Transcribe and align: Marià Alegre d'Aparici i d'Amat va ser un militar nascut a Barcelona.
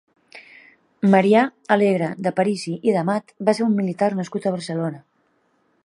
Marià 1.15 1.43
Alegre 1.75 2.07
d'Aparici 2.27 2.73
i 2.91 2.97
d'Amat 2.97 3.35
va 3.51 3.55
ser 3.59 3.67
un 3.69 3.77
militar 3.83 4.09
nascut 4.23 4.49
a 4.53 4.57
Barcelona. 4.57 5.03